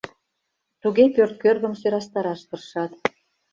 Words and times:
Туге 0.81 1.05
пӧрт 1.15 1.35
кӧргым 1.43 1.73
сӧрастараш 1.81 2.41
тыршат. 2.47 2.91